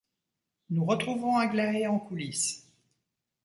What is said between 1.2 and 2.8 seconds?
Aglaé en coulisse.